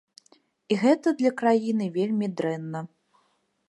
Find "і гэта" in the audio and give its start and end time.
0.71-1.13